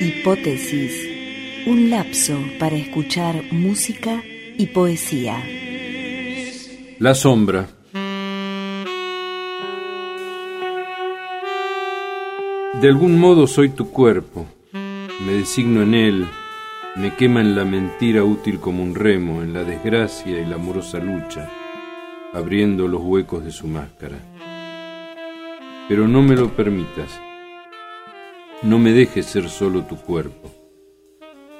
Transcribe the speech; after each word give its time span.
Hipótesis, 0.00 1.06
un 1.66 1.90
lapso 1.90 2.38
para 2.58 2.76
escuchar 2.76 3.42
música 3.50 4.22
y 4.56 4.68
poesía. 4.68 5.44
La 6.98 7.14
sombra. 7.14 7.68
De 12.80 12.88
algún 12.88 13.20
modo 13.20 13.46
soy 13.46 13.68
tu 13.68 13.90
cuerpo, 13.90 14.46
me 14.72 15.32
designo 15.34 15.82
en 15.82 15.92
él, 15.92 16.26
me 16.98 17.14
quema 17.14 17.40
en 17.40 17.54
la 17.54 17.64
mentira 17.64 18.24
útil 18.24 18.58
como 18.58 18.82
un 18.82 18.96
remo, 18.96 19.40
en 19.40 19.52
la 19.52 19.62
desgracia 19.62 20.40
y 20.40 20.44
la 20.44 20.56
amorosa 20.56 20.98
lucha, 20.98 21.48
abriendo 22.32 22.88
los 22.88 23.00
huecos 23.00 23.44
de 23.44 23.52
su 23.52 23.68
máscara. 23.68 24.18
Pero 25.88 26.08
no 26.08 26.22
me 26.22 26.34
lo 26.34 26.48
permitas, 26.56 27.20
no 28.62 28.80
me 28.80 28.92
dejes 28.92 29.26
ser 29.26 29.48
solo 29.48 29.84
tu 29.84 29.96
cuerpo. 29.96 30.50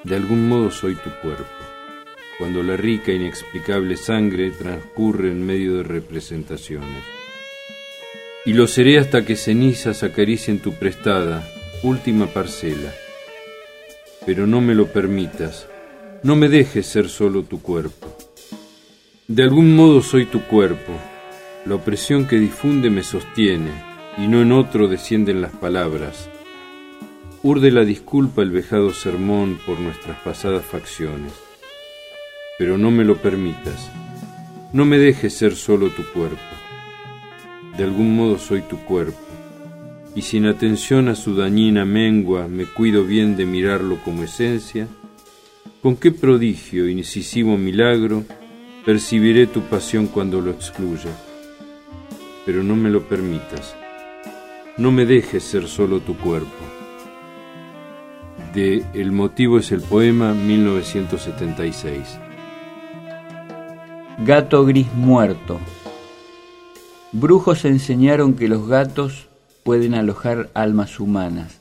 De 0.03 0.17
algún 0.17 0.49
modo 0.49 0.73
soy 0.73 0.97
tu 0.97 1.11
cuerpo, 1.23 1.47
cuando 2.39 2.65
la 2.65 2.77
rica 2.77 3.13
inexplicable 3.13 3.97
sangre 3.97 4.51
transcurre 4.51 5.31
en 5.31 5.47
medio 5.47 5.77
de 5.77 5.85
representaciones. 5.85 7.05
Y 8.45 8.55
lo 8.55 8.67
seré 8.67 8.99
hasta 8.99 9.25
que 9.25 9.37
cenizas 9.37 10.03
acaricien 10.03 10.59
tu 10.59 10.73
prestada, 10.73 11.49
última 11.85 12.27
parcela. 12.27 12.93
Pero 14.29 14.47
no 14.47 14.61
me 14.61 14.75
lo 14.75 14.89
permitas, 14.89 15.67
no 16.23 16.37
me 16.37 16.51
dejes 16.51 16.85
ser 16.85 17.09
solo 17.09 17.45
tu 17.45 17.63
cuerpo. 17.63 18.15
De 19.27 19.43
algún 19.43 19.75
modo 19.75 20.03
soy 20.03 20.27
tu 20.27 20.43
cuerpo, 20.43 20.93
la 21.65 21.77
opresión 21.77 22.27
que 22.27 22.37
difunde 22.37 22.91
me 22.91 23.03
sostiene, 23.03 23.71
y 24.19 24.29
no 24.29 24.43
en 24.43 24.53
otro 24.53 24.87
descienden 24.87 25.41
las 25.41 25.53
palabras 25.53 26.29
urde 27.43 27.71
la 27.71 27.85
disculpa 27.85 28.43
el 28.43 28.51
vejado 28.51 28.93
sermón 28.93 29.59
por 29.65 29.81
nuestras 29.81 30.19
pasadas 30.19 30.65
facciones. 30.65 31.33
Pero 32.59 32.77
no 32.77 32.91
me 32.91 33.05
lo 33.05 33.17
permitas, 33.17 33.91
no 34.75 34.85
me 34.85 34.99
dejes 34.99 35.33
ser 35.33 35.57
solo 35.57 35.89
tu 35.89 36.05
cuerpo. 36.13 36.37
De 37.79 37.85
algún 37.85 38.15
modo 38.15 38.39
soy 38.39 38.61
tu 38.61 38.77
cuerpo, 38.85 39.28
y 40.15 40.23
sin 40.23 40.47
atención 40.47 41.09
a 41.09 41.15
su 41.15 41.35
dañina 41.35 41.85
mengua 41.85 42.49
me 42.49 42.65
cuido 42.65 43.05
bien 43.05 43.37
de 43.37 43.47
mirarlo 43.47 43.99
como 44.05 44.25
esencia, 44.25 44.89
con 45.83 45.97
qué 45.97 46.11
prodigio, 46.11 46.89
incisivo 46.89 47.57
milagro, 47.57 48.25
percibiré 48.85 49.47
tu 49.47 49.63
pasión 49.63 50.07
cuando 50.07 50.41
lo 50.41 50.51
excluya. 50.51 51.11
Pero 52.45 52.63
no 52.63 52.77
me 52.77 52.91
lo 52.91 53.09
permitas, 53.09 53.75
no 54.77 54.91
me 54.91 55.07
dejes 55.07 55.45
ser 55.45 55.69
solo 55.69 56.01
tu 56.01 56.17
cuerpo 56.17 56.79
de 58.55 58.85
El 58.95 59.13
motivo 59.13 59.59
es 59.59 59.73
el 59.73 59.81
poema 59.81 60.33
1976. 60.35 62.19
Gato 64.25 64.65
gris 64.65 64.93
muerto. 64.95 65.59
Brujos 67.13 67.65
enseñaron 67.65 68.35
que 68.35 68.49
los 68.49 68.67
gatos 68.67 69.29
pueden 69.63 69.95
alojar 69.95 70.51
almas 70.55 71.01
humanas. 71.01 71.61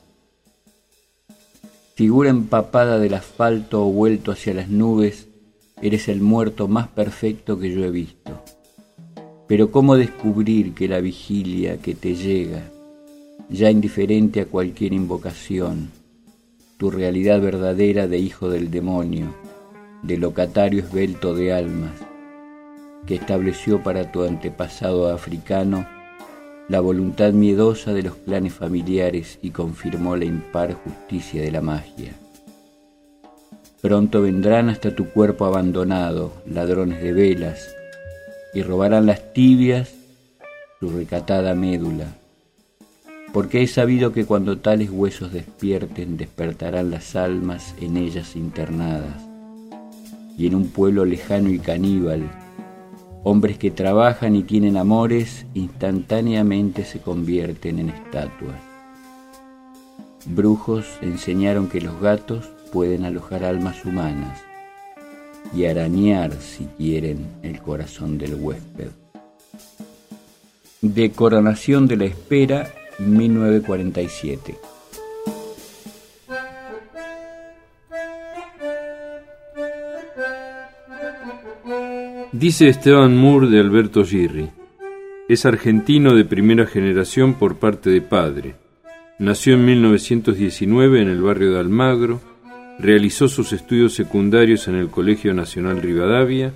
Figura 1.94 2.30
empapada 2.30 2.98
del 2.98 3.14
asfalto 3.14 3.84
o 3.86 3.90
vuelto 3.90 4.32
hacia 4.32 4.54
las 4.54 4.68
nubes, 4.68 5.28
eres 5.82 6.08
el 6.08 6.20
muerto 6.20 6.68
más 6.68 6.88
perfecto 6.88 7.58
que 7.58 7.72
yo 7.72 7.84
he 7.84 7.90
visto. 7.90 8.42
Pero 9.46 9.70
¿cómo 9.70 9.96
descubrir 9.96 10.74
que 10.74 10.88
la 10.88 11.00
vigilia 11.00 11.78
que 11.78 11.94
te 11.94 12.14
llega, 12.14 12.62
ya 13.48 13.70
indiferente 13.70 14.40
a 14.40 14.46
cualquier 14.46 14.92
invocación, 14.92 15.90
tu 16.76 16.90
realidad 16.90 17.40
verdadera 17.40 18.06
de 18.06 18.18
hijo 18.18 18.48
del 18.48 18.70
demonio, 18.70 19.34
de 20.02 20.18
locatario 20.18 20.80
esbelto 20.84 21.34
de 21.34 21.52
almas, 21.52 21.92
que 23.06 23.16
estableció 23.16 23.82
para 23.82 24.12
tu 24.12 24.22
antepasado 24.22 25.08
africano 25.12 25.86
la 26.68 26.80
voluntad 26.80 27.32
miedosa 27.32 27.92
de 27.92 28.02
los 28.02 28.14
clanes 28.16 28.54
familiares 28.54 29.38
y 29.42 29.50
confirmó 29.50 30.16
la 30.16 30.24
impar 30.24 30.74
justicia 30.74 31.42
de 31.42 31.50
la 31.50 31.60
magia. 31.60 32.12
Pronto 33.80 34.22
vendrán 34.22 34.68
hasta 34.68 34.94
tu 34.94 35.08
cuerpo 35.10 35.46
abandonado 35.46 36.32
ladrones 36.46 37.02
de 37.02 37.12
velas 37.12 37.74
y 38.54 38.62
robarán 38.62 39.06
las 39.06 39.32
tibias 39.32 39.94
su 40.80 40.90
recatada 40.90 41.54
médula 41.54 42.06
porque 43.32 43.62
he 43.62 43.66
sabido 43.66 44.12
que 44.12 44.24
cuando 44.24 44.58
tales 44.58 44.90
huesos 44.90 45.32
despierten 45.32 46.16
despertarán 46.16 46.90
las 46.90 47.14
almas 47.14 47.74
en 47.80 47.96
ellas 47.96 48.36
internadas, 48.36 49.22
y 50.36 50.46
en 50.46 50.54
un 50.54 50.68
pueblo 50.68 51.04
lejano 51.04 51.50
y 51.50 51.58
caníbal, 51.58 52.22
hombres 53.28 53.58
que 53.58 53.70
trabajan 53.70 54.34
y 54.36 54.42
tienen 54.42 54.78
amores 54.78 55.44
instantáneamente 55.52 56.86
se 56.86 56.98
convierten 56.98 57.78
en 57.78 57.90
estatuas. 57.90 58.56
Brujos 60.24 60.86
enseñaron 61.02 61.68
que 61.68 61.82
los 61.82 62.00
gatos 62.00 62.50
pueden 62.72 63.04
alojar 63.04 63.44
almas 63.44 63.84
humanas 63.84 64.40
y 65.54 65.66
arañar, 65.66 66.32
si 66.40 66.64
quieren, 66.78 67.26
el 67.42 67.60
corazón 67.60 68.16
del 68.16 68.34
huésped. 68.34 68.88
De 70.80 71.10
coronación 71.10 71.86
de 71.86 71.96
la 71.98 72.04
espera 72.06 72.72
1947. 72.98 74.67
Dice 82.32 82.68
Esteban 82.68 83.16
Moore 83.16 83.48
de 83.48 83.58
Alberto 83.58 84.04
Girri. 84.04 84.50
Es 85.28 85.46
argentino 85.46 86.14
de 86.14 86.24
primera 86.24 86.66
generación 86.66 87.34
por 87.34 87.56
parte 87.56 87.90
de 87.90 88.00
padre. 88.00 88.54
Nació 89.18 89.54
en 89.54 89.64
1919 89.64 91.02
en 91.02 91.08
el 91.08 91.22
barrio 91.22 91.52
de 91.52 91.60
Almagro, 91.60 92.20
realizó 92.78 93.28
sus 93.28 93.52
estudios 93.52 93.94
secundarios 93.94 94.68
en 94.68 94.76
el 94.76 94.88
Colegio 94.88 95.34
Nacional 95.34 95.82
Rivadavia 95.82 96.52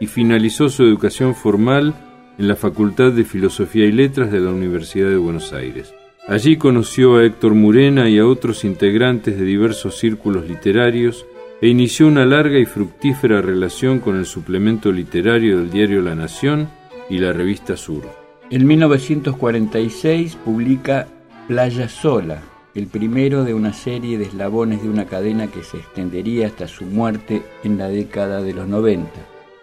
y 0.00 0.06
finalizó 0.06 0.68
su 0.68 0.82
educación 0.82 1.34
formal 1.34 1.94
en 2.36 2.48
la 2.48 2.56
Facultad 2.56 3.12
de 3.12 3.24
Filosofía 3.24 3.86
y 3.86 3.92
Letras 3.92 4.30
de 4.30 4.40
la 4.40 4.50
Universidad 4.50 5.08
de 5.08 5.16
Buenos 5.16 5.52
Aires. 5.52 5.94
Allí 6.26 6.56
conoció 6.56 7.16
a 7.16 7.24
Héctor 7.24 7.54
Murena 7.54 8.08
y 8.08 8.18
a 8.18 8.26
otros 8.26 8.64
integrantes 8.64 9.38
de 9.38 9.44
diversos 9.44 9.96
círculos 9.96 10.48
literarios 10.48 11.24
e 11.60 11.68
inició 11.68 12.06
una 12.06 12.24
larga 12.24 12.58
y 12.58 12.64
fructífera 12.64 13.40
relación 13.40 14.00
con 14.00 14.16
el 14.16 14.26
suplemento 14.26 14.92
literario 14.92 15.58
del 15.58 15.70
diario 15.70 16.02
La 16.02 16.14
Nación 16.14 16.68
y 17.08 17.18
la 17.18 17.32
revista 17.32 17.76
Sur. 17.76 18.02
En 18.50 18.66
1946 18.66 20.36
publica 20.36 21.06
Playa 21.48 21.88
Sola, 21.88 22.42
el 22.74 22.86
primero 22.88 23.44
de 23.44 23.54
una 23.54 23.72
serie 23.72 24.18
de 24.18 24.24
eslabones 24.24 24.82
de 24.82 24.88
una 24.88 25.06
cadena 25.06 25.46
que 25.46 25.62
se 25.62 25.78
extendería 25.78 26.48
hasta 26.48 26.66
su 26.66 26.84
muerte 26.84 27.42
en 27.62 27.78
la 27.78 27.88
década 27.88 28.42
de 28.42 28.52
los 28.52 28.66
90. 28.66 29.10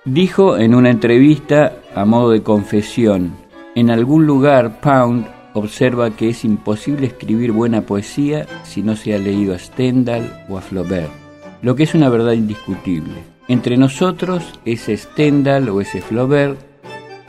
Dijo 0.05 0.57
en 0.57 0.73
una 0.73 0.89
entrevista 0.89 1.77
a 1.93 2.05
modo 2.05 2.31
de 2.31 2.41
confesión, 2.41 3.33
en 3.75 3.91
algún 3.91 4.25
lugar 4.25 4.79
Pound 4.81 5.25
observa 5.53 6.11
que 6.11 6.29
es 6.29 6.43
imposible 6.43 7.07
escribir 7.07 7.51
buena 7.51 7.81
poesía 7.81 8.47
si 8.63 8.81
no 8.81 8.95
se 8.95 9.13
ha 9.13 9.17
leído 9.17 9.53
a 9.53 9.59
Stendhal 9.59 10.45
o 10.49 10.57
a 10.57 10.61
Flaubert, 10.61 11.11
lo 11.61 11.75
que 11.75 11.83
es 11.83 11.93
una 11.93 12.09
verdad 12.09 12.33
indiscutible. 12.33 13.13
Entre 13.47 13.77
nosotros, 13.77 14.59
ese 14.65 14.97
Stendhal 14.97 15.69
o 15.69 15.81
ese 15.81 16.01
Flaubert 16.01 16.59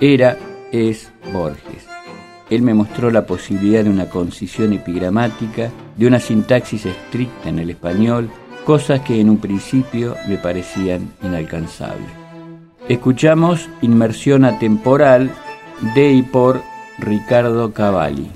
era, 0.01 0.37
es 0.73 1.13
Borges. 1.33 1.87
Él 2.51 2.63
me 2.63 2.75
mostró 2.75 3.11
la 3.11 3.27
posibilidad 3.27 3.85
de 3.85 3.91
una 3.91 4.09
concisión 4.09 4.73
epigramática, 4.73 5.71
de 5.97 6.07
una 6.07 6.21
sintaxis 6.21 6.87
estricta 6.87 7.49
en 7.49 7.59
el 7.59 7.71
español, 7.71 8.31
cosas 8.65 9.01
que 9.01 9.21
en 9.21 9.31
un 9.31 9.39
principio 9.39 10.17
me 10.29 10.37
parecían 10.37 11.13
inalcanzables. 11.23 12.11
Escuchamos 12.89 13.69
Inmersión 13.81 14.45
Atemporal 14.45 15.31
de 15.95 16.13
y 16.13 16.23
por 16.23 16.63
Ricardo 16.99 17.73
Cavalli. 17.73 18.31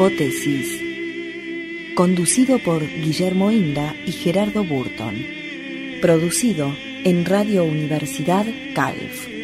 Hipótesis. 0.00 0.82
Conducido 1.94 2.58
por 2.58 2.80
Guillermo 2.80 3.50
Inda 3.50 3.94
y 4.06 4.12
Gerardo 4.12 4.64
Burton. 4.64 5.26
Producido 6.00 6.74
en 7.04 7.26
Radio 7.26 7.64
Universidad 7.64 8.46
Calf. 8.74 9.39